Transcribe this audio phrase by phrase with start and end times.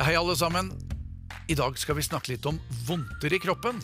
[0.00, 0.70] Hei, alle sammen.
[1.52, 2.56] I dag skal vi snakke litt om
[2.86, 3.76] vondter i kroppen.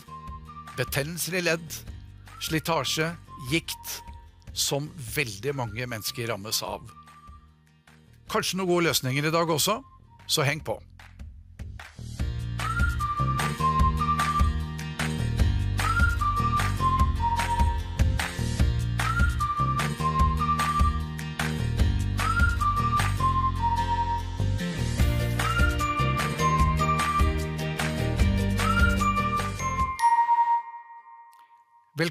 [0.73, 1.75] Betennelser i ledd,
[2.41, 3.11] slitasje,
[3.51, 3.91] gikt,
[4.57, 6.89] som veldig mange mennesker rammes av.
[8.33, 9.77] Kanskje noen gode løsninger i dag også,
[10.25, 10.79] så heng på.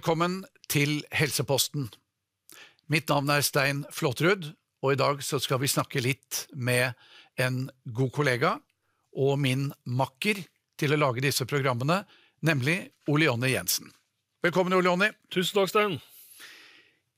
[0.08, 0.38] Velkommen
[0.72, 1.82] til Helseposten.
[2.88, 4.46] Mitt navn er Stein Flåtrud,
[4.80, 6.96] og i dag så skal vi snakke litt med
[7.36, 8.54] en god kollega
[9.12, 10.40] og min makker
[10.80, 11.98] til å lage disse programmene,
[12.40, 12.78] nemlig
[13.12, 13.92] Ole Jonny Jensen.
[14.40, 15.10] Velkommen, Ole Jonny.
[15.28, 15.98] Tusen takk, Stein.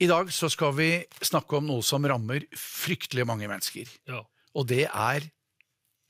[0.03, 0.91] I dag så skal vi
[1.23, 4.25] snakke om noe som rammer fryktelig mange mennesker, Ja.
[4.51, 5.31] og det er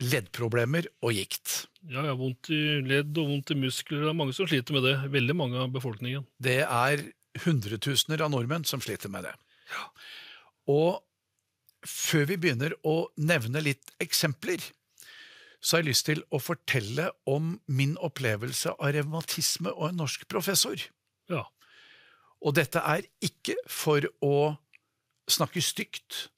[0.01, 1.67] leddproblemer og gikt.
[1.89, 4.05] ja, ja, vondt i ledd og vondt i muskler.
[4.05, 4.97] Det er mange som sliter med det.
[5.13, 6.27] Veldig mange av befolkningen.
[6.41, 7.05] Det er
[7.45, 9.35] hundretusener av nordmenn som sliter med det.
[9.71, 9.87] Ja.
[10.73, 14.63] Og før vi begynner å nevne litt eksempler,
[15.61, 20.25] så har jeg lyst til å fortelle om min opplevelse av revmatisme og en norsk
[20.33, 20.81] professor.
[21.29, 21.45] Ja.
[22.41, 24.57] Og dette er ikke for å
[25.31, 26.31] snakke stygt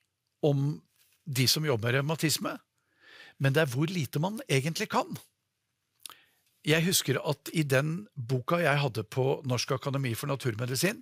[0.42, 0.80] om
[1.22, 2.56] de som jobber med revmatisme,
[3.38, 5.08] men det er hvor lite man egentlig kan.
[6.62, 11.00] Jeg husker at i den boka jeg hadde på Norsk akademi for naturmedisin,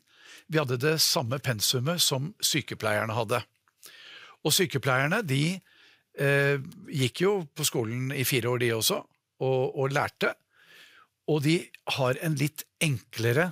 [0.48, 3.42] vi hadde det samme pensumet som sykepleierne hadde.
[4.46, 5.58] Og sykepleierne de
[6.16, 6.56] eh,
[6.88, 9.00] gikk jo på skolen i fire år, de også,
[9.44, 10.32] og, og lærte.
[11.28, 11.58] Og de
[11.96, 13.50] har en litt enklere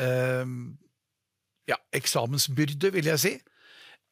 [0.00, 0.56] eh,
[1.70, 3.34] ja, eksamensbyrde, vil jeg si,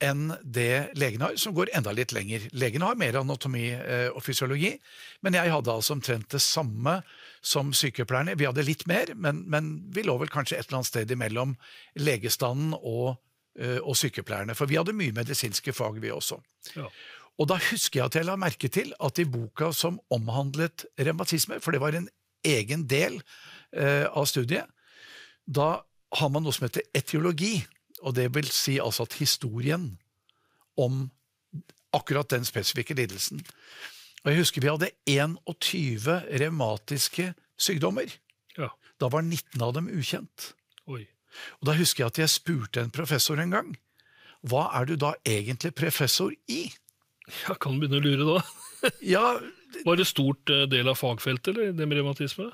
[0.03, 2.48] enn det legen har, som går enda litt lenger.
[2.56, 4.75] Legen har mer anatomi eh, og fysiologi,
[5.22, 6.98] men jeg hadde altså omtrent det samme
[7.42, 8.36] som sykepleierne.
[8.39, 11.57] Vi hadde litt mer, men, men vi lå vel kanskje et eller annet sted imellom
[12.02, 13.17] legestanden og,
[13.58, 16.41] eh, og sykepleierne, for vi hadde mye medisinske fag, vi også.
[16.77, 16.91] ja.
[17.41, 21.57] Og da husker jeg at jeg la merke til at i boka som omhandlet revmatisme,
[21.64, 22.11] for det var en
[22.45, 23.17] egen del
[23.73, 24.68] eh, av studiet,
[25.48, 25.80] da
[26.12, 27.62] har man noe som heter etiologi,
[28.02, 29.92] og det vil si altså at historien
[30.80, 31.07] om
[31.92, 33.42] akkurat den spesifikke lidelsen.
[34.23, 38.11] Og jeg husker vi hadde 21 revmatiske sykdommer.
[38.58, 38.70] Ja.
[39.01, 40.52] Da var 19 av dem ukjent.
[40.86, 41.05] Oi.
[41.61, 43.73] Og da husker jeg at jeg spurte en professor en gang,
[44.46, 46.67] hva er du da egentlig professor i?
[47.46, 48.91] Ja, kan begynne å lure da.
[49.14, 49.27] Ja,
[49.86, 52.48] Var det stort eh, del av fagfeltet, eller det med revmatisme?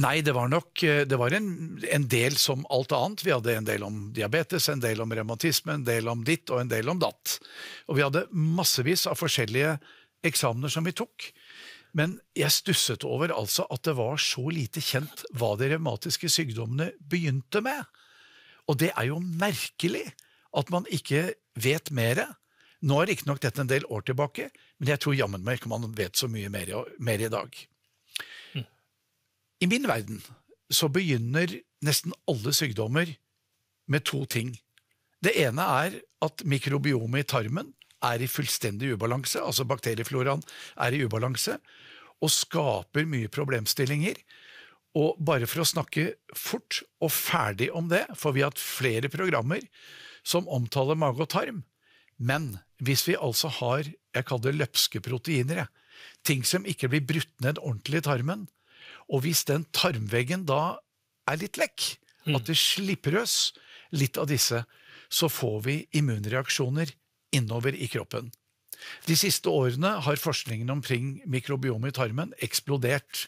[0.00, 1.48] Nei, det var nok eh, det var en,
[1.84, 3.24] en del som alt annet.
[3.26, 6.62] Vi hadde en del om diabetes, en del om revmatisme, en del om ditt og
[6.62, 7.36] en del om datt.
[7.90, 9.76] Og vi hadde massevis av forskjellige
[10.24, 11.28] eksamener som vi tok.
[11.92, 16.94] Men jeg stusset over altså at det var så lite kjent hva de revmatiske sykdommene
[16.96, 17.84] begynte med.
[18.70, 20.06] Og det er jo merkelig
[20.56, 22.30] at man ikke vet mere.
[22.80, 24.48] Nå er riktignok dette en del år tilbake,
[24.80, 27.60] men jeg tror jammen meg ikke man vet så mye mer, mer i dag.
[29.62, 30.18] I min verden
[30.72, 31.52] så begynner
[31.86, 33.12] nesten alle sykdommer
[33.86, 34.56] med to ting.
[35.22, 37.68] Det ene er at mikrobiomet i tarmen
[38.02, 40.42] er i fullstendig ubalanse, altså bakteriefloraen
[40.82, 41.60] er i ubalanse,
[42.22, 44.18] og skaper mye problemstillinger.
[44.98, 49.10] Og bare for å snakke fort og ferdig om det, for vi har hatt flere
[49.12, 49.62] programmer
[50.26, 51.62] som omtaler mage og tarm.
[52.18, 55.70] Men hvis vi altså har jeg kaller det løpske proteiner,
[56.26, 58.44] ting som ikke blir brutt ned ordentlig i tarmen,
[59.08, 60.78] og hvis den tarmveggen da
[61.30, 61.96] er litt lekk,
[62.32, 63.52] at det slipper løs
[63.92, 64.62] litt av disse,
[65.12, 66.94] så får vi immunreaksjoner
[67.36, 68.30] innover i kroppen.
[69.06, 73.26] De siste årene har forskningen omkring mikrobiomet i tarmen eksplodert,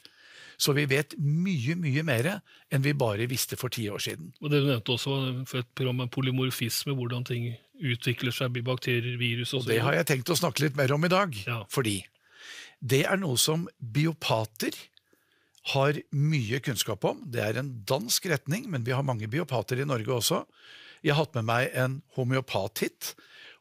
[0.56, 2.28] så vi vet mye, mye mer
[2.70, 4.31] enn vi bare visste for ti år siden.
[4.41, 5.14] Og det du nevnte også
[5.50, 7.48] for et program med polymorfisme, hvordan ting
[7.82, 11.05] utvikler seg, blir bakterier, virus og Det har jeg tenkt å snakke litt mer om
[11.05, 11.64] i dag, Ja.
[11.69, 12.05] fordi
[12.81, 14.76] det er noe som biopater
[15.72, 17.22] har mye kunnskap om.
[17.32, 20.43] Det er en dansk retning, men vi har mange biopater i Norge også.
[21.05, 23.14] Jeg har hatt med meg en homeopat hit,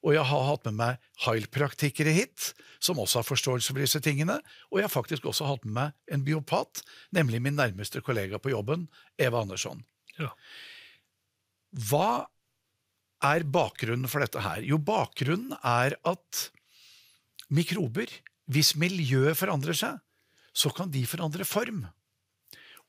[0.03, 2.51] og jeg har hatt med meg heilpraktikere hit,
[2.83, 4.35] som også har forståelse for disse tingene,
[4.71, 6.83] og jeg har faktisk også hatt med meg en biopat,
[7.15, 9.85] nemlig min nærmeste kollega på jobben, Eva Andersson.
[10.19, 10.33] Ja.
[11.87, 12.25] Hva
[13.23, 14.63] er bakgrunnen for dette her?
[14.67, 16.47] Jo, bakgrunnen er at
[17.53, 18.11] mikrober,
[18.51, 20.03] hvis miljøet forandrer seg,
[20.53, 21.83] så kan de forandre form.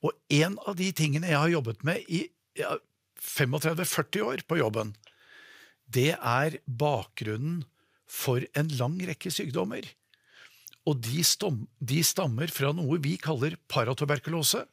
[0.04, 2.26] Og en av de tingene jeg har jobbet med i
[2.60, 2.76] ja,
[3.24, 4.92] 35-40 år på jobben,
[5.88, 7.62] det er bakgrunnen
[8.10, 9.86] for en lang rekke sykdommer.
[10.84, 11.22] Og de,
[11.80, 14.66] de stammer fra noe vi kaller paratuberkulose,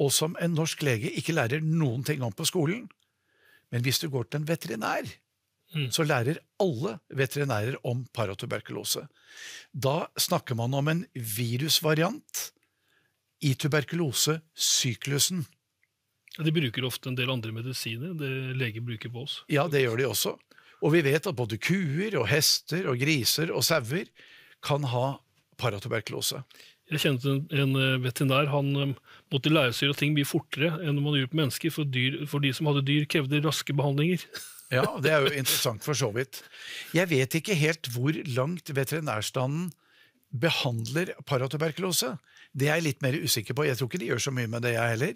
[0.00, 2.86] og som en norsk lege ikke lærer noen ting om på skolen.
[3.74, 5.10] Men hvis du går til en veterinær,
[5.72, 5.88] Mm.
[5.94, 9.06] så lærer alle veterinærer om paratuberkulose.
[9.72, 12.42] Da snakker man om en virusvariant
[13.42, 15.46] i tuberkulosesyklusen.
[16.38, 19.40] De bruker ofte en del andre medisiner det leger bruker på oss.
[19.52, 20.36] Ja, det gjør de også.
[20.82, 24.08] Og vi vet at både kuer og hester og griser og sauer
[24.64, 25.16] kan ha
[25.60, 26.42] paratuberkulose.
[26.92, 28.50] Jeg kjente en, en eh, veterinær.
[28.52, 28.94] Han eh,
[29.32, 32.22] måtte lære seg å gjøre ting mye fortere enn man gjør på mennesker, for, dyr,
[32.28, 34.26] for de som hadde dyr, krevde raske behandlinger.
[34.72, 36.40] Ja, det er jo interessant for så vidt.
[36.96, 39.68] Jeg vet ikke helt hvor langt veterinærstanden
[40.32, 42.14] behandler paratuberkulose.
[42.56, 43.66] Det er jeg litt mer usikker på.
[43.68, 45.14] Jeg tror ikke de gjør så mye med det, jeg heller.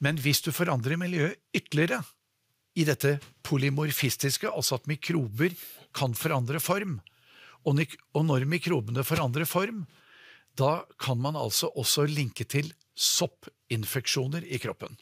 [0.00, 2.00] Men hvis du forandrer miljøet ytterligere
[2.78, 5.54] i dette polymorfistiske, altså at mikrober
[5.96, 7.00] kan forandre form,
[7.66, 7.82] og,
[8.24, 9.84] når mikrobene forandrer form,
[10.56, 14.96] da kan man altså også linke til soppinfeksjoner i kroppen.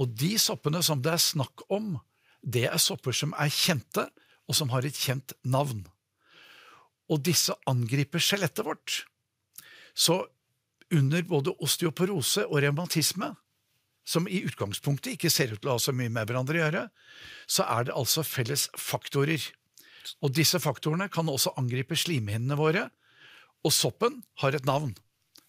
[0.00, 1.94] Og de soppene som det er snakk om,
[2.42, 4.06] det er sopper som er kjente,
[4.48, 5.84] og som har et kjent navn.
[7.10, 9.04] Og disse angriper skjelettet vårt.
[9.94, 10.24] Så
[10.90, 13.34] under både osteoporose og revmatisme,
[14.06, 16.84] som i utgangspunktet ikke ser ut til å ha så mye med hverandre å gjøre,
[17.46, 19.42] så er det altså felles faktorer.
[20.24, 22.88] Og disse faktorene kan også angripe slimhinnene våre,
[23.60, 24.94] og soppen har et navn.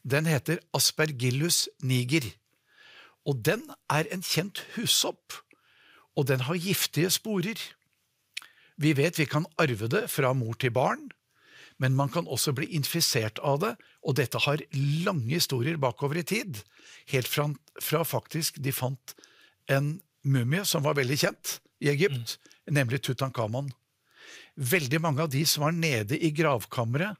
[0.04, 2.26] Den heter Aspergillus niger.
[3.26, 5.40] Og den er en kjent hussopp,
[6.22, 7.58] og den har giftige sporer.
[8.78, 11.10] Vi vet vi kan arve det fra mor til barn,
[11.82, 13.74] men man kan også bli infisert av det,
[14.06, 14.62] og dette har
[15.06, 16.62] lange historier bakover i tid,
[17.10, 17.48] helt fra,
[17.82, 19.16] fra faktisk de fant
[19.72, 22.38] en mumie som var veldig kjent i Egypt,
[22.70, 23.72] nemlig Tutankhamon.
[24.56, 27.18] Veldig mange av de som var nede i gravkammeret,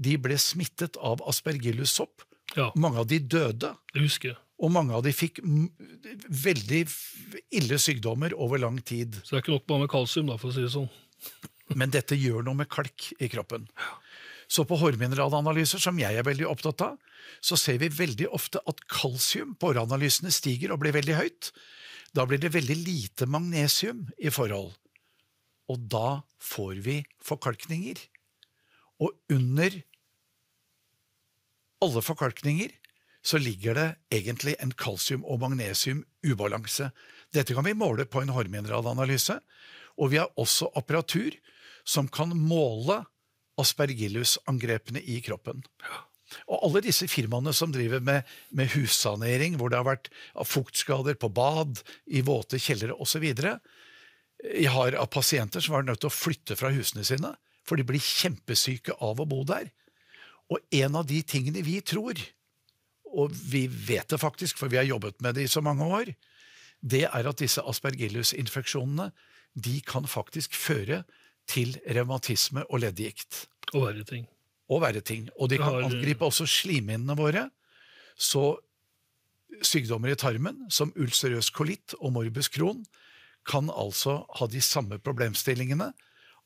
[0.00, 2.24] de ble smittet av aspergillus-sopp.
[2.56, 4.40] Ja, Mange av de døde, det husker jeg.
[4.60, 5.40] Og mange av de fikk
[6.44, 6.80] veldig
[7.56, 9.16] ille sykdommer over lang tid.
[9.22, 10.90] Så det er ikke nok bare med kalsium, da, for å si det sånn.
[11.80, 13.68] Men dette gjør noe med kalk i kroppen.
[14.50, 16.98] Så på hårmineralanalyser, som jeg er veldig opptatt av,
[17.40, 21.52] så ser vi veldig ofte at kalsium på håranalysene stiger og blir veldig høyt.
[22.12, 24.74] Da blir det veldig lite magnesium i forhold.
[25.70, 28.02] Og da får vi forkalkninger.
[29.00, 29.78] Og under
[31.80, 32.74] alle forkalkninger
[33.22, 36.90] så ligger det egentlig en kalsium- og magnesium-ubalanse.
[37.32, 39.38] Dette kan vi måle på en hårmineralanalyse,
[40.00, 41.36] og vi har også apparatur
[41.84, 43.02] som kan måle
[43.60, 45.60] aspergillus-angrepene i kroppen.
[46.46, 50.10] Og alle disse firmaene som driver med, med hussanering, hvor det har vært
[50.46, 53.26] fuktskader på bad, i våte kjellere osv.
[53.34, 57.34] Jeg har av pasienter som var nødt til å flytte fra husene sine,
[57.66, 59.68] for de blir kjempesyke av å bo der.
[60.50, 62.18] Og en av de tingene vi tror,
[63.12, 66.12] og vi vet det faktisk, for vi har jobbet med det i så mange år,
[66.82, 69.10] det er at disse aspergillus-infeksjonene
[69.54, 71.02] de kan faktisk føre
[71.50, 74.26] til revmatisme og leddgikt Og verre ting.
[74.70, 75.28] og verre ting.
[75.38, 77.50] Og de kan har- angripe også slimhinnene våre.
[78.16, 78.56] Så
[79.62, 82.84] sykdommer i tarmen, som ulcerøs kolitt og morbus Crohn,
[83.48, 85.92] kan altså ha de samme problemstillingene.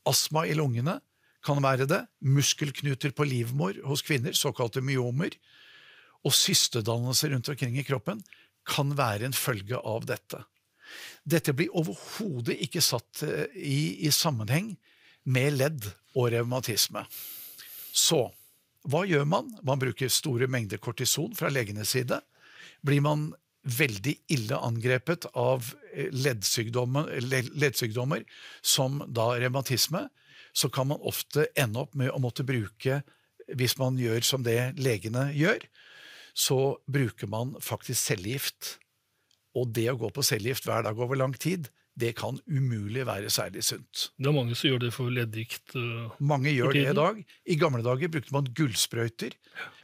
[0.07, 1.01] Astma i lungene
[1.45, 2.07] kan være det.
[2.23, 5.31] Muskelknuter på livmor hos kvinner, såkalte myomer.
[6.25, 8.23] Og systedannelse rundt omkring i kroppen
[8.69, 10.41] kan være en følge av dette.
[11.25, 14.77] Dette blir overhodet ikke satt eh, i, i sammenheng
[15.25, 17.05] med ledd og revmatisme.
[17.95, 18.29] Så
[18.89, 19.49] hva gjør man?
[19.65, 22.21] Man bruker store mengder kortison fra legenes side.
[22.85, 23.33] Blir man
[23.65, 28.25] veldig ille angrepet av eh, leddsykdommer,
[28.61, 30.09] som da revmatisme,
[30.55, 33.01] så kan man ofte ende opp med å måtte bruke,
[33.49, 35.65] hvis man gjør som det legene gjør,
[36.35, 38.77] så bruker man faktisk cellegift.
[39.55, 43.31] Og det å gå på cellegift hver dag over lang tid, det kan umulig være
[43.31, 44.09] særlig sunt.
[44.19, 45.77] Det er mange som gjør det for leddgikt.
[45.79, 47.21] Uh, Mange gjør det i dag.
[47.47, 49.37] I gamle dager brukte man gullsprøyter,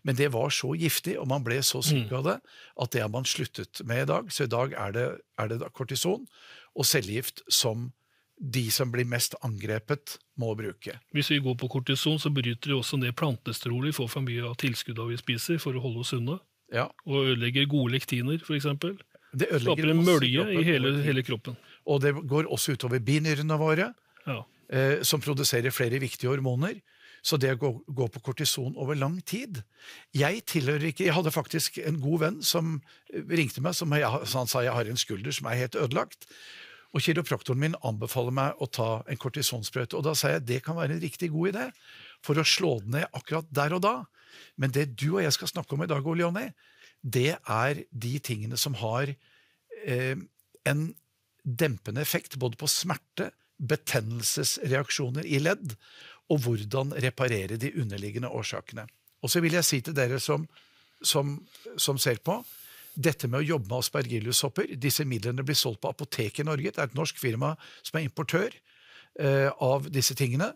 [0.02, 2.37] men det var så giftig, og man ble så syk av det,
[2.83, 4.33] at det har man sluttet med i dag.
[4.35, 5.07] Så i dag er det,
[5.38, 6.26] er det kortison
[6.75, 7.92] og cellegift som
[8.40, 10.94] de som blir mest angrepet, må bruke.
[11.12, 14.47] Hvis vi går på kortison, så bryter det også ned plantesteroler vi får for mye
[14.49, 16.38] av tilskuddene vi spiser, for å holde oss unna.
[16.73, 18.68] Ja, Og ødelegger gode lektiner, f.eks.
[19.35, 21.59] det Skaper en mølje i hele, hele kroppen.
[21.85, 23.90] Og det går også utover binyrene våre.
[24.26, 24.44] Ja.
[24.68, 26.80] eh, som produserer flere viktige hormoner.
[27.23, 29.59] Så det å gå, gå på kortison over lang tid
[30.16, 32.78] Jeg tilhører ikke Jeg hadde faktisk en god venn som
[33.12, 36.25] ringte meg, som jeg, han sa jeg har en skulder som er helt ødelagt.
[36.90, 39.94] Og kiropraktoren min anbefaler meg å ta en kortisonsprøyte.
[39.99, 41.66] Og da sa jeg det kan være en riktig god idé
[42.25, 43.94] for å slå den ned akkurat der og da.
[44.59, 46.49] Men det du og jeg skal snakke om i dag, Ole Jonny,
[47.00, 49.12] det er de tingene som har
[49.87, 50.16] eh,
[50.68, 50.82] en
[51.44, 53.30] dempende effekt både på smerte,
[53.61, 55.75] betennelsesreaksjoner i ledd,
[56.30, 58.87] og hvordan reparere de underliggende årsakene.
[59.20, 60.47] Og så vil jeg si til dere som,
[61.02, 61.35] som,
[61.76, 62.38] som ser på,
[63.00, 66.73] dette med å jobbe med aspergillushopper Disse midlene blir solgt på apotek i Norge.
[66.73, 68.52] Det er et norsk firma som er importør
[69.21, 70.52] eh, av disse tingene.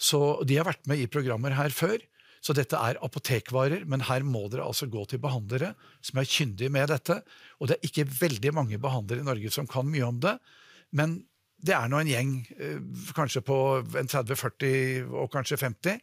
[0.00, 1.98] Så De har vært med i programmer her før.
[2.40, 6.72] Så dette er apotekvarer, men her må dere altså gå til behandlere som er kyndige
[6.72, 7.18] med dette.
[7.60, 10.38] Og det er ikke veldig mange behandlere i Norge som kan mye om det.
[10.96, 11.18] Men
[11.60, 12.80] det er nå en gjeng, eh,
[13.12, 13.58] kanskje på
[13.92, 16.00] 30-40 og kanskje 50.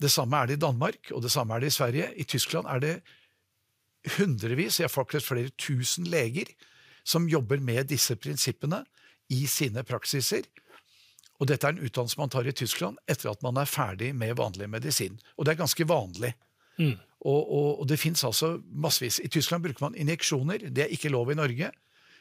[0.00, 2.10] Det samme er det i Danmark, og det samme er det i Sverige.
[2.16, 2.94] I Tyskland er det
[4.16, 6.48] hundrevis, ja faktisk flere tusen leger
[7.04, 8.84] som jobber med disse prinsippene
[9.32, 10.46] i sine praksiser.
[11.40, 14.36] Og dette er en utdannelse man tar i Tyskland etter at man er ferdig med
[14.36, 15.16] vanlig medisin.
[15.38, 16.34] Og det er ganske vanlig.
[16.80, 16.96] Mm.
[17.20, 19.20] Og, og, og, det fins altså massevis.
[19.24, 20.68] I Tyskland bruker man injeksjoner.
[20.68, 21.70] Det er ikke lov i Norge.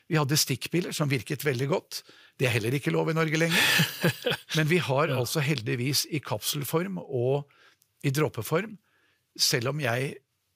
[0.09, 2.01] Vi hadde stikkpiller som virket veldig godt.
[2.39, 3.99] Det er heller ikke lov i Norge lenger.
[4.57, 5.19] Men vi har ja.
[5.19, 7.51] altså heldigvis i kapselform og
[8.03, 8.77] i dråpeform,
[9.35, 10.15] selv om jeg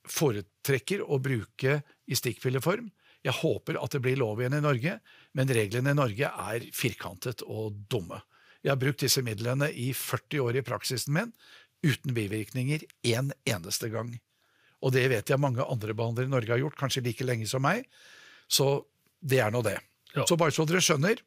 [0.09, 2.89] foretrekker å bruke i stikkpilleform.
[3.23, 4.97] Jeg håper at det blir lov igjen i Norge,
[5.37, 8.19] men reglene i Norge er firkantet og dumme.
[8.63, 11.31] Jeg har brukt disse midlene i 40 år i praksisen min,
[11.83, 14.11] uten bivirkninger én en eneste gang.
[14.83, 17.63] Og det vet jeg mange andre behandlere i Norge har gjort, kanskje like lenge som
[17.63, 17.87] meg.
[18.51, 18.85] Så
[19.23, 19.77] det er nå det.
[20.13, 20.27] Ja.
[20.27, 21.19] Så bare så dere skjønner,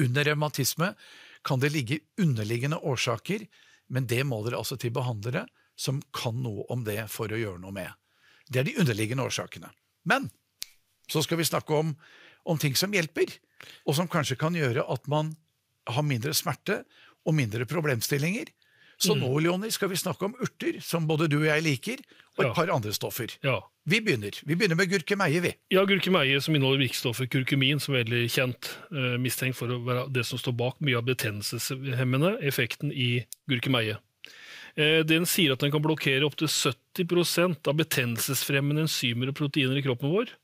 [0.00, 0.94] under revmatisme
[1.44, 3.44] kan det ligge underliggende årsaker,
[3.92, 5.44] men det må dere altså til behandlere
[5.76, 7.92] som kan noe om det for å gjøre noe med.
[8.48, 9.70] Det er de underliggende årsakene.
[10.08, 10.30] Men
[11.10, 11.94] så skal vi snakke om,
[12.46, 13.32] om ting som hjelper,
[13.86, 15.34] og som kanskje kan gjøre at man
[15.86, 16.82] har mindre smerte
[17.26, 18.50] og mindre problemstillinger.
[18.96, 19.20] Så mm.
[19.20, 22.00] nå Leonie, skal vi snakke om urter, som både du og jeg liker,
[22.36, 22.52] og et ja.
[22.56, 23.34] par andre stoffer.
[23.44, 23.58] Ja.
[23.86, 25.40] Vi begynner Vi begynner med gurkemeie.
[25.40, 25.52] vi.
[25.70, 30.08] Ja, Gurkemeie som inneholder virkestoffet kurkumin, som er veldig kjent, eh, mistenkt for å være
[30.12, 34.00] det som står bak mye av betennelseshemmende effekten i gurkemeie.
[34.76, 39.84] Eh, den sier at den kan blokkere opptil 70% av betennelsesfremmende enzymer og proteiner i
[39.86, 40.34] kroppen vår.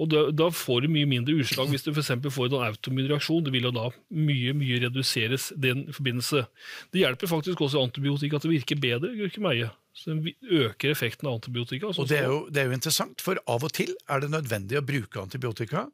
[0.00, 3.42] Og da, da, får du mye mindre utslag hvis du for får en autoimmun reaksjon.
[3.44, 6.46] Det vil jo da mye mye reduseres den forbindelse.
[6.92, 9.68] Det hjelper faktisk også antibiotika til det virke bedre, gurkemeie.
[9.92, 11.90] Så den øker effekten av antibiotika.
[11.92, 14.78] Og det er, jo, det er, jo, interessant, for av og til er det nødvendig
[14.80, 15.88] å bruke antibiotika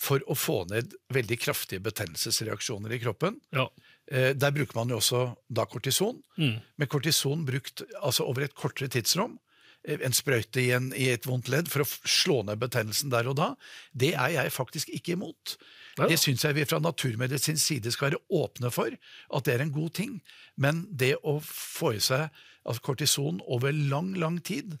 [0.00, 3.38] for å få ned veldig kraftige betennelsesreaksjoner i kroppen.
[3.54, 3.68] Ja.
[4.06, 6.20] Eh, der bruker man jo også da kortison.
[6.36, 6.60] Mm.
[6.78, 9.38] Med kortison brukt altså over et kortere tidsrom
[9.86, 13.36] en sprøyte i, en, i, et vondt ledd for å slå ned betennelsen der og
[13.38, 13.52] da,
[13.94, 15.56] det er jeg faktisk ikke imot.
[15.96, 16.08] Ja.
[16.10, 19.74] Det syns jeg vi fra naturmedisinsk side skal være åpne for, at det er en
[19.74, 20.18] god ting.
[20.60, 22.28] Men det å få i seg
[22.66, 24.76] altså kortison over lang, lang tid,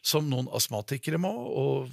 [0.00, 1.92] som noen astmatikere må, og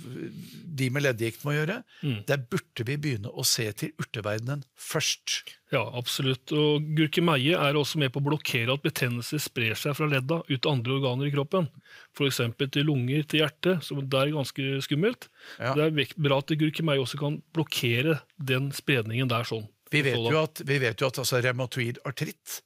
[0.78, 2.20] de med leddgikt må gjøre, mm.
[2.30, 5.54] der burde vi begynne å se til urteverdenen først.
[5.74, 6.54] Ja, absolutt.
[6.56, 10.56] Og gurkemeie er også med på å blokkere at betennelse sprer seg fra ledda ut
[10.56, 11.68] til andre organer i kroppen.
[12.16, 12.40] F.eks.
[12.64, 15.28] til lunger, til hjertet, som det er ganske skummelt.
[15.60, 15.76] Ja.
[15.76, 19.68] Det er bra at gurkemeie også kan blokkere den spredningen der sånn.
[19.92, 22.62] Vi vet jo at, vi vet jo at altså, revmatoid artritt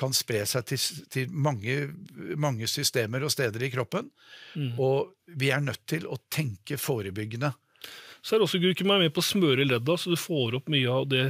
[0.00, 0.80] kan spre seg til,
[1.12, 1.76] til mange,
[2.40, 4.08] mange, systemer og steder i kroppen.
[4.54, 4.74] Mm.
[4.80, 7.52] Og vi er nødt til å tenke forebyggende.
[8.20, 11.08] Så er også gurkemeie med på å smøre ledda, så du får opp mye av
[11.12, 11.24] det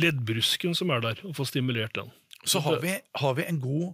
[0.00, 2.12] leddbrusken som er der, og får stimulert den.
[2.48, 3.90] Så har vi, har vi en, god,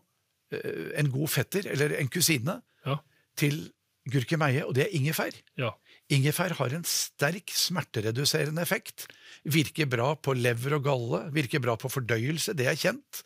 [0.54, 3.00] eh, en, god, fetter, eller en kusine, ja.
[3.38, 3.64] til
[4.06, 5.34] gurkemeie, og det er ingefær.
[5.58, 5.72] Ja.
[6.12, 9.08] Ingefær har en sterk smertereduserende effekt.
[9.42, 13.24] Virker bra på lever og galle, virker bra på fordøyelse, det er kjent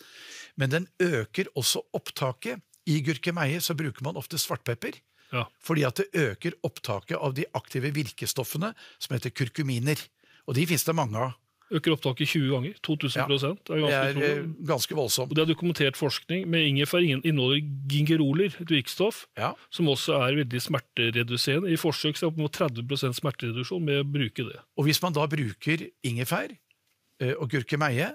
[0.61, 2.61] men den øker også opptaket.
[2.89, 4.99] I gurkemeie så bruker man ofte svartpepper.
[5.31, 5.45] Ja.
[5.63, 10.01] Fordi at det øker opptaket av de aktive virkestoffene som heter kurkuminer.
[10.49, 11.37] Og de finnes det mange av.
[11.71, 12.79] Øker opptaket 20 ganger.
[12.83, 13.27] 2000 ja.
[13.31, 15.31] Det er, ganske, det eh, ganske voldsomt.
[15.31, 16.49] Og det er dokumentert forskning.
[16.51, 17.61] Med ingefær inneholder
[17.91, 19.53] gingeroler, et virkestoff, ja.
[19.71, 21.71] som også er veldig smertereduserende.
[21.71, 24.59] I forsøk så er det opp mot 30% smertereduksjon med å bruke det.
[24.77, 28.13] Og hvis man da bruker ingefær eh, og gurkemeie,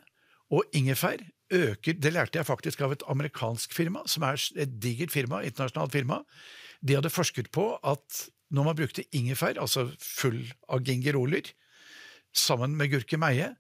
[0.53, 5.13] og ingefær øker Det lærte jeg faktisk av et amerikansk firma, som er et digert
[5.13, 6.23] firma, internasjonalt firma.
[6.81, 11.51] De hadde forsket på at når man brukte ingefær, altså full av gingeroler,
[12.35, 13.53] sammen med gurkemeie,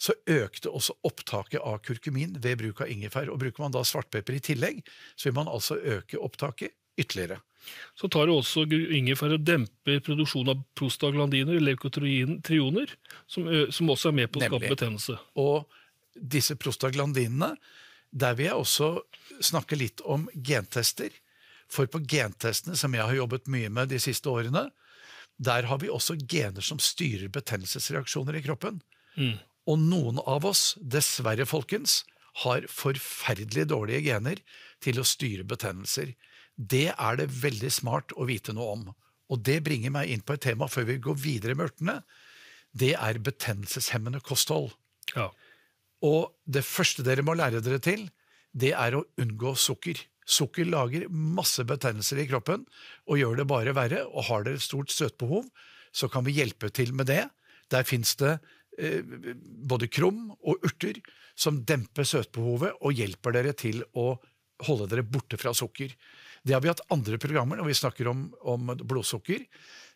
[0.00, 3.30] så økte også opptaket av kurkumin ved bruk av ingefær.
[3.32, 4.80] Og Bruker man da svartpepper i tillegg,
[5.14, 7.40] så vil man altså øke opptaket ytterligere.
[7.96, 12.92] Så tar det også ingefær og demper produksjonen av prostaglandiner, leukotrioner,
[13.30, 15.16] som, som også er med på å skape betennelse.
[15.40, 15.64] Og
[16.14, 17.54] disse prostaglandinene,
[18.14, 18.90] der vil jeg også
[19.42, 21.14] snakke litt om gentester.
[21.72, 24.68] For på gentestene, som jeg har jobbet mye med de siste årene,
[25.36, 28.80] der har vi også gener som styrer betennelsesreaksjoner i kroppen.
[29.18, 29.38] Mm.
[29.70, 32.02] Og noen av oss, dessverre folkens,
[32.44, 34.40] har forferdelig dårlige gener
[34.82, 36.14] til å styre betennelser.
[36.54, 38.84] Det er det veldig smart å vite noe om.
[39.32, 42.00] Og det bringer meg inn på et tema før vi går videre med urtene.
[42.74, 44.72] Det er betennelseshemmende kosthold.
[45.14, 45.30] Ja.
[46.04, 48.08] Og det første dere må lære dere til,
[48.54, 49.98] det er å unngå sukker.
[50.24, 52.64] Sukker lager masse betennelser i kroppen
[53.08, 54.04] og gjør det bare verre.
[54.08, 55.46] Og har dere et stort søtbehov,
[55.94, 57.22] så kan vi hjelpe til med det.
[57.72, 58.38] Der fins det
[58.78, 59.04] eh,
[59.68, 61.00] både krum og urter
[61.36, 64.14] som demper søtbehovet og hjelper dere til å
[64.64, 65.92] holde dere borte fra sukker.
[66.44, 69.42] Det har vi hatt andre programmer når vi snakker om, om blodsukker,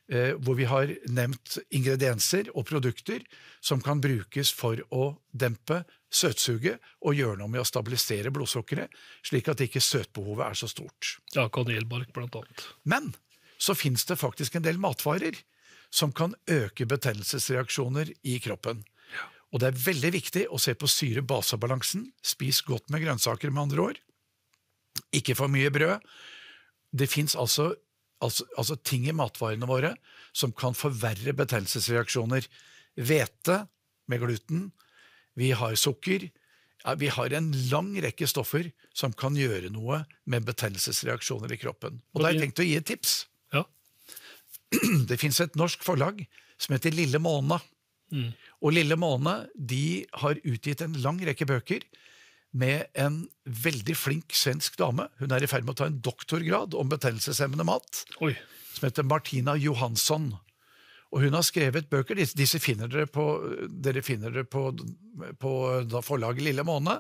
[0.09, 3.25] hvor vi har nevnt ingredienser og produkter
[3.61, 8.89] som kan brukes for å dempe søtsuget og gjøre noe med å stabilisere blodsukkeret,
[9.27, 11.19] slik at ikke søtbehovet er så stort.
[11.37, 12.65] ja, kanelbark blant annet.
[12.89, 13.13] Men
[13.61, 15.37] så fins det faktisk en del matvarer
[15.91, 18.85] som kan øke betennelsesreaksjoner i kroppen.
[19.53, 22.11] Og det er veldig viktig å se på syre-basebalansen.
[22.21, 24.01] Spis godt med grønnsaker, med andre ord.
[25.17, 26.05] Ikke for mye brød.
[26.93, 27.73] Det fins altså,
[28.25, 29.95] altså, altså ting i matvarene våre
[30.37, 32.49] som kan forverre betennelsesreaksjoner.
[32.99, 33.63] Hvete
[34.11, 34.69] med gluten.
[35.39, 36.29] Vi har sukker.
[36.99, 42.01] Vi har en lang rekke stoffer som kan gjøre noe med betennelsesreaksjoner i kroppen.
[42.15, 43.17] Og da har jeg tenkt å gi et tips.
[43.55, 43.65] Ja.
[45.11, 46.23] Det fins et norsk forlag
[46.59, 47.61] som heter Lille Måne.
[48.65, 51.85] Og Lille Måne de har utgitt en lang rekke bøker
[52.57, 55.09] med en veldig flink svensk dame.
[55.21, 58.35] Hun er i ferd med å ta en doktorgrad om betennelseshemmende mat, Oi.
[58.75, 60.31] som heter Martina Johansson.
[61.13, 62.19] Og hun har skrevet bøker.
[62.19, 63.25] Disse, finner dere på,
[63.69, 64.69] dere finner dere på,
[65.41, 65.53] på
[66.05, 66.99] forlaget Lille Måne.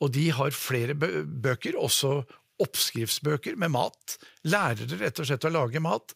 [0.00, 2.22] Og de har flere bøker, også
[2.62, 4.16] oppskriftsbøker med mat.
[4.48, 6.14] Lærer rett og slett å lage mat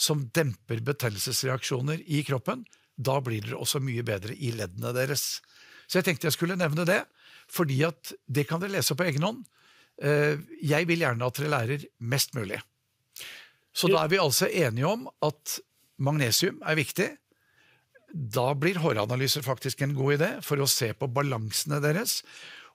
[0.00, 2.64] som demper betennelsesreaksjoner i kroppen.
[2.96, 5.42] Da blir dere også mye bedre i leddene deres.
[5.88, 7.02] Så jeg tenkte jeg skulle nevne det,
[7.52, 9.42] fordi at det kan dere lese på egen hånd.
[10.02, 12.60] Eh, Jeg vil gjerne at dere lærer mest mulig.
[13.72, 15.58] Så da er vi altså enige om at
[16.02, 17.08] magnesium er viktig.
[18.12, 22.20] Da blir håranalyser faktisk en god idé for å se på balansene deres.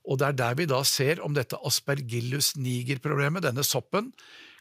[0.08, 4.14] Og det er der vi da ser om dette aspergillus niger-problemet, denne soppen,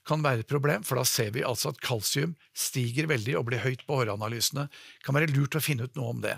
[0.07, 3.63] kan være et problem, for da ser vi altså at kalsium stiger veldig og blir
[3.65, 4.69] høyt på håranalysene.
[4.69, 6.37] Det kan være lurt å finne ut noe om det.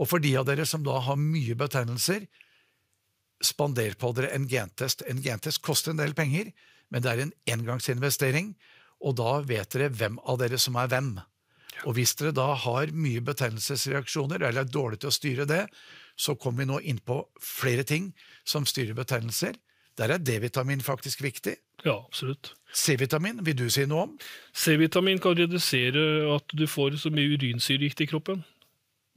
[0.00, 2.26] Og for de av dere som da har mye betennelser,
[3.40, 5.04] spander på dere en gentest.
[5.08, 6.52] En gentest koster en del penger,
[6.90, 8.54] men det er en engangsinvestering,
[9.00, 11.14] og da vet dere hvem av dere som er hvem.
[11.88, 15.64] Og hvis dere da har mye betennelsesreaksjoner, eller er dårlig til å styre det,
[16.20, 18.10] så kommer vi nå inn på flere ting
[18.44, 19.56] som styrer betennelser.
[19.96, 21.56] Der er D-vitamin faktisk viktig.
[21.84, 22.52] Ja, absolutt.
[22.76, 24.12] C-vitamin vil du si noe om?
[24.52, 26.02] C-vitamin kan redusere
[26.36, 28.44] at du får så mye urinsyregikt i kroppen.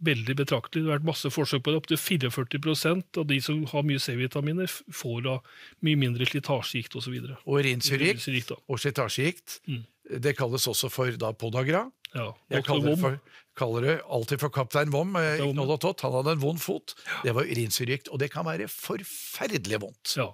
[0.03, 0.83] Veldig betraktelig.
[0.83, 1.79] Det har vært masse forsøk på det.
[1.83, 5.37] Opptil 44% av de som har mye C-vitaminer, får da
[5.85, 7.15] mye mindre slitasjegikt osv.
[7.23, 8.59] Og og Urinsyregikt, da.
[8.67, 9.59] og slitasjegikt.
[10.03, 11.85] Det kalles også for da podagra.
[12.13, 12.27] Ja.
[12.51, 13.17] Jeg kaller for,
[13.57, 15.15] kaller det alltid for kaptein Vom.
[15.17, 16.03] eh, i Tott.
[16.05, 16.93] Han hadde en vond fot.
[17.23, 20.15] Det var urinsyregikt, og det kan være forferdelig vondt.
[20.17, 20.29] Ja.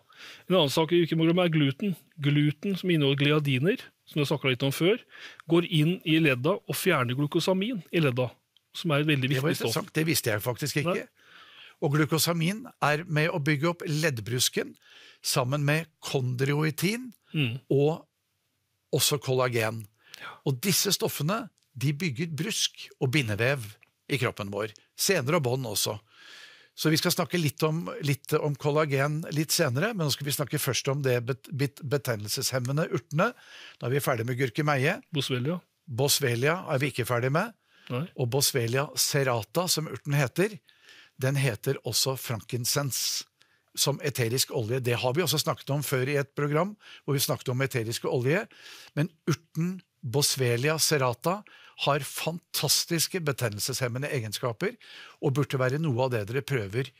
[0.49, 1.95] En annen sak vi ikke må glemme er gluten.
[2.19, 4.99] Gluten som inneholder gliadiner, som jeg snakka litt om før,
[5.47, 8.29] går inn i ledda og fjerner glukosamin i ledda,
[8.73, 9.69] som er et veldig Det viktig stoff.
[9.69, 10.93] interessant, det visste jeg faktisk ikke.
[10.95, 11.07] Nei.
[11.81, 14.75] Og glukosamin er med å bygge opp leddbrusken
[15.23, 17.59] sammen med kondrioitin Mm.
[17.69, 18.05] og
[18.91, 19.83] også kollagen.
[20.45, 23.61] Og disse stoffene de bygger brusk og bindevev
[24.09, 24.73] i kroppen vår.
[24.97, 25.99] Senere og bånd også.
[26.75, 30.31] Så vi skal snakke litt om, litt om kollagen litt senere, men nå skal vi
[30.31, 33.33] snakke først om det bet, bet, betennelseshemmende urtene.
[33.79, 35.01] Da er vi ferdig med gurkemeie.
[35.13, 35.59] Boswellia?
[35.85, 37.53] Boswellia er vi ikke ferdig med.
[37.89, 38.05] Nei.
[38.21, 40.57] Og Boswellia serrata, som urten heter,
[41.19, 43.25] den heter også frankincense
[43.79, 44.79] som eterisk olje.
[44.83, 46.73] Det har vi også snakket om før i et program,
[47.03, 48.45] hvor vi snakket om eteriske olje.
[48.97, 51.41] Men urten Boswellia serrata
[51.85, 54.75] har fantastiske betennelseshemmende egenskaper,
[55.23, 56.91] og burde være noe av det dere prøver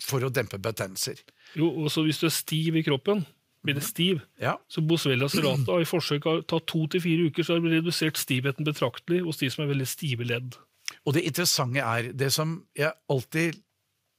[0.00, 1.20] for å dempe betennelser.
[1.58, 3.24] Jo, også hvis du er stiv i kroppen,
[3.64, 4.20] blir det stiv.
[4.40, 7.78] Ja, Så Boswellia serrata i forsøk har tatt to til fire uker, så har det
[7.78, 10.58] redusert stivheten betraktelig hos de som er veldig stive ledd.
[11.04, 13.62] Og det interessante er, det som jeg alltid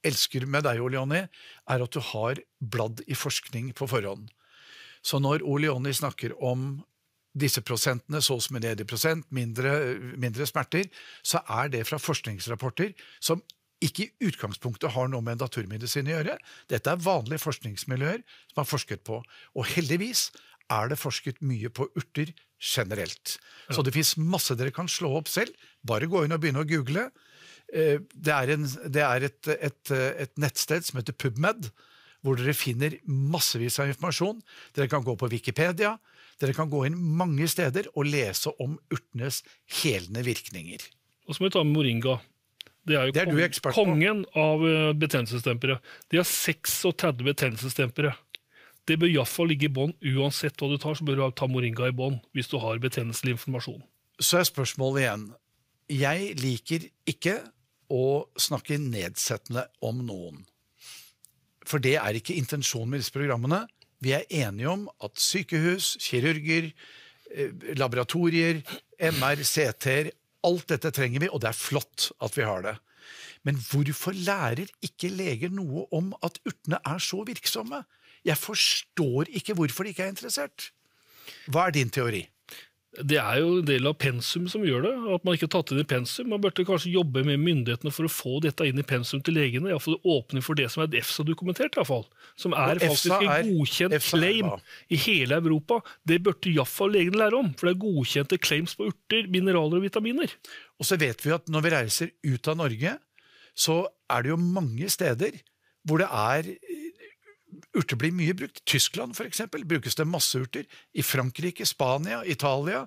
[0.06, 1.22] elsker med deg, Ole Jonny,
[1.70, 4.28] er at du har bladd i forskning på forhånd.
[5.06, 6.84] Så når Ole Jonny snakker om
[7.36, 9.74] disse prosentene, så som en ledig prosent, mindre,
[10.18, 10.88] mindre smerter,
[11.26, 13.44] så er det fra forskningsrapporter som
[13.84, 16.38] ikke i utgangspunktet har noe med naturmedisin å gjøre.
[16.72, 18.22] Dette er vanlige forskningsmiljøer
[18.54, 19.20] som har forsket på.
[19.56, 20.30] Og heldigvis
[20.74, 23.36] er det forsket mye på urter generelt.
[23.70, 25.54] Så det fins masse dere kan slå opp selv.
[25.86, 27.10] Bare gå inn og begynne å google.
[27.74, 31.70] Eh, Det er, en, det er et, et, et nettsted som heter PubMed,
[32.26, 34.40] hvor dere finner massevis av informasjon.
[34.74, 35.98] Dere kan gå på Wikipedia.
[36.42, 39.44] Dere kan gå inn mange steder og lese om urtenes
[39.84, 40.82] helende virkninger.
[41.28, 42.18] Og så må vi ta med moringa.
[42.86, 45.80] Det er jo Det er du kong- kongen av eh, betennelsesdempere.
[46.12, 48.14] De har 36 betennelsesdempere.
[48.86, 49.96] Det bør iallfall ligge i bånn.
[50.14, 53.34] Uansett hva du tar, så bør du ta moringa i bånn hvis du har betennelselig
[53.40, 53.82] informasjon.
[54.22, 55.26] Så er spørsmålet igjen.
[55.90, 57.40] Jeg liker ikke
[57.90, 58.04] å
[58.38, 60.44] snakke nedsettende om noen.
[61.66, 63.64] For det er ikke intensjonen med disse programmene.
[64.06, 66.70] Vi er enige om at sykehus, kirurger,
[67.34, 67.50] eh,
[67.82, 68.62] laboratorier,
[69.00, 70.12] MR, CT-er
[70.46, 72.76] Alt dette trenger vi, og det er flott at vi har det.
[73.46, 77.84] Men hvorfor lærer ikke leger noe om at urtene er så virksomme?
[78.26, 80.72] Jeg forstår ikke hvorfor de ikke er interessert.
[81.50, 82.24] Hva er din teori?
[83.04, 84.92] Det er jo en del av pensum som gjør det.
[85.16, 86.30] At man ikke har tatt inn i pensum.
[86.32, 89.72] Man burde kanskje jobbe med myndighetene for å få dette inn i pensum til legene.
[89.72, 91.80] Iallfall åpne for det som er EFSA-dokumentert.
[92.40, 94.54] Som er Og faktisk en godkjent er claim
[94.88, 95.82] i hele Europa.
[96.08, 99.88] Det burde iallfall legene lære om, for det er godkjente claims på urter, mineraler og
[99.88, 100.32] vitaminer.
[100.80, 102.96] Og så vet vi at når vi reiser ut av Norge,
[103.56, 103.82] så
[104.12, 105.40] er det jo mange steder
[105.86, 106.48] hvor det er
[107.76, 108.62] Urter blir mye brukt.
[108.66, 110.66] Tyskland for eksempel, brukes det masse urter.
[110.94, 112.86] I Frankrike, Spania, Italia,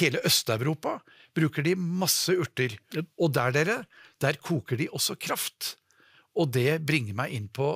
[0.00, 0.98] hele Øst-Europa
[1.36, 2.76] bruker de masse urter.
[3.18, 3.78] Og der, dere,
[4.20, 5.76] der koker de også kraft.
[6.36, 7.74] Og det bringer meg inn på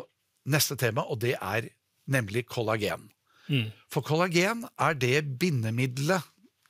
[0.51, 1.71] neste tema, og det er
[2.11, 3.11] nemlig kollagen.
[3.93, 6.25] For kollagen er det bindemiddelet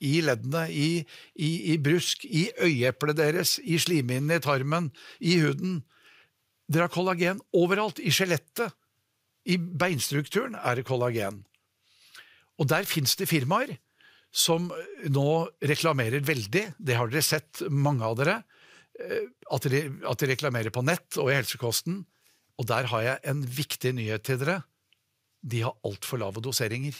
[0.04, 4.90] i leddene, i, i, i brusk, i øyeeplet deres, i slimhinnene i tarmen,
[5.20, 5.82] i huden.
[6.68, 8.00] Dere har kollagen overalt.
[8.02, 8.74] I skjelettet.
[9.44, 11.42] I beinstrukturen er det kollagen.
[12.60, 13.76] Og der fins det firmaer
[14.34, 14.70] som
[15.10, 15.28] nå
[15.62, 16.64] reklamerer veldig.
[16.78, 18.42] Det har dere sett, mange av dere.
[18.98, 22.04] eh, At de, at de reklamerer på nett og i helsekosten.
[22.58, 24.62] Og der har jeg en viktig nyhet til dere.
[25.42, 26.94] De har altfor lave doseringer.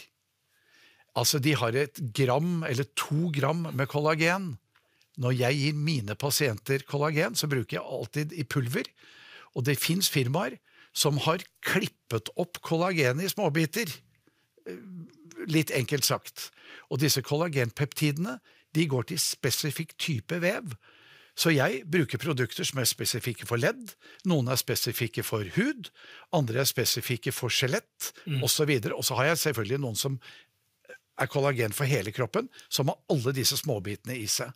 [1.15, 4.57] Altså, de har et gram eller to gram med kollagen.
[5.17, 8.83] Når jeg gir mine pasienter kollagen, så bruker jeg alltid i pulver.
[9.55, 10.59] Og det fins firmaer
[10.95, 13.91] som har klippet opp kollagenet i småbiter.
[14.67, 14.79] Eh,
[15.51, 16.49] Litt enkelt sagt.
[16.89, 18.37] Og disse kollagenpeptidene
[18.73, 20.71] de går til spesifikk type vev.
[21.35, 23.91] Så jeg bruker produkter som er spesifikke for ledd,
[24.23, 25.89] noen er spesifikke for hud,
[26.31, 28.71] andre er spesifikke for skjelett osv.
[28.95, 30.15] Og så har jeg selvfølgelig noen som
[31.19, 34.55] er kollagen for hele kroppen, som har alle disse småbitene i seg.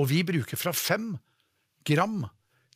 [0.00, 1.18] Og vi bruker fra 5
[1.84, 2.22] gram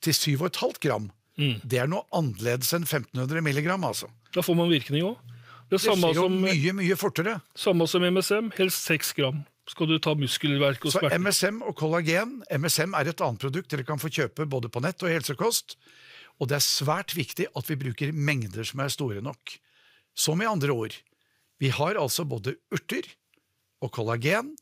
[0.05, 1.09] til 7,5 gram.
[1.37, 4.09] Det er noe annerledes enn 1500 milligram, altså.
[4.33, 5.18] Da får man virkning òg.
[5.66, 7.40] Det Det skjer jo som, mye, mye fortere.
[7.59, 9.44] samme som MSM, helst 6 gram.
[9.66, 11.01] Skal du ta muskelverk og Så.
[11.11, 15.03] MSM og kollagen MSM er et annet produkt dere kan få kjøpe både på nett
[15.03, 15.75] og i helsekost.
[16.38, 19.57] Og det er svært viktig at vi bruker mengder som er store nok.
[20.14, 20.94] Som i andre ord,
[21.59, 23.03] vi har altså både urter
[23.83, 24.55] og kollagen.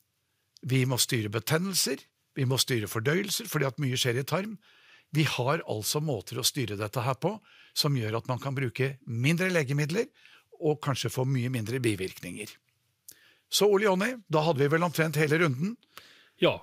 [0.65, 2.01] Vi må styre betennelser,
[2.35, 4.57] vi må styre fordøyelser fordi at mye skjer i tarm.
[5.15, 7.37] Vi har altså måter å styre dette her på
[7.77, 10.09] som gjør at man kan bruke mindre legemidler
[10.65, 12.51] og kanskje få mye mindre bivirkninger.
[13.51, 15.77] Så Ole Jonny, da hadde vi vel omtrent hele runden.
[16.43, 16.57] Ja,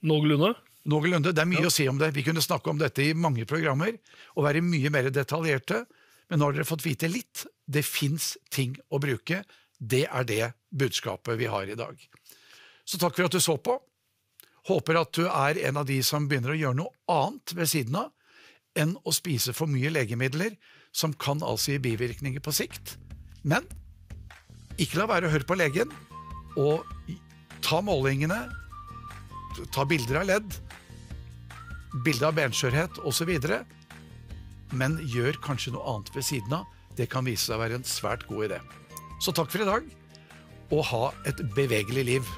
[0.00, 0.54] noenlunde.
[0.88, 1.34] Noenlunde.
[1.36, 2.14] Det er mye å si om det.
[2.16, 3.92] Vi kunne snakke om dette i mange programmer
[4.36, 5.82] og være mye mer detaljerte.
[6.28, 7.44] Men nå har dere fått vite litt.
[7.68, 9.42] Det fins ting å bruke.
[9.76, 12.00] Det er det budskapet vi har i dag.
[12.88, 13.76] Så takk for at du så på.
[14.68, 17.96] Håper at du er en av de som begynner å gjøre noe annet ved siden
[18.02, 18.12] av
[18.78, 20.54] enn å spise for mye legemidler,
[20.94, 22.94] som kan altså gi bivirkninger på sikt.
[23.42, 23.64] Men
[24.78, 25.90] ikke la være å høre på legen,
[26.60, 26.86] og
[27.64, 28.38] ta målingene,
[29.74, 30.58] ta bilder av ledd,
[32.04, 33.32] bilde av benskjørhet osv.
[34.78, 36.68] Men gjør kanskje noe annet ved siden av.
[36.98, 38.60] Det kan vise seg å være en svært god idé.
[39.22, 39.86] Så takk for i dag,
[40.70, 42.30] og ha et bevegelig liv.